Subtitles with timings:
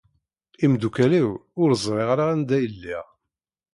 [0.63, 1.29] Imeddukal-iw
[1.61, 3.05] ur ẓriɣ ara anda i lliɣ